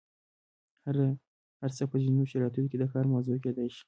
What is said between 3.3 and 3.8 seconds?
کیدای شي.